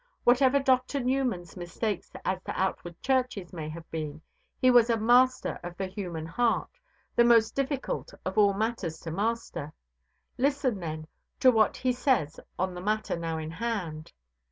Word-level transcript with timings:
Whatever 0.23 0.57
Dr. 0.59 0.99
Newman's 0.99 1.55
mistakes 1.55 2.11
as 2.25 2.41
to 2.41 2.59
outward 2.59 2.99
churches 3.03 3.53
may 3.53 3.69
have 3.69 3.87
been, 3.91 4.19
he 4.59 4.71
was 4.71 4.89
a 4.89 4.97
master 4.97 5.59
of 5.61 5.77
the 5.77 5.85
human 5.85 6.25
heart, 6.25 6.79
the 7.15 7.23
most 7.23 7.53
difficult 7.53 8.11
of 8.25 8.35
all 8.35 8.55
matters 8.55 8.99
to 9.01 9.11
master. 9.11 9.71
Listen, 10.39 10.79
then, 10.79 11.05
to 11.39 11.51
what 11.51 11.77
he 11.77 11.93
says 11.93 12.39
on 12.57 12.73
the 12.73 12.81
matter 12.81 13.15
now 13.15 13.37
in 13.37 13.51
hand. 13.51 14.11